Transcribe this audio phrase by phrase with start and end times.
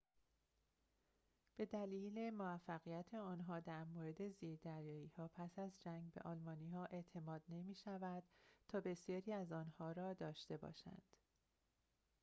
[1.55, 8.23] به دلیل موفقیت آنها در مورد زیردریایی‌ها پس از جنگ به آلمانی‌ها اعتماد نمی‌شود
[8.67, 11.01] تا بسیاری از آن‌ها را داشته باشند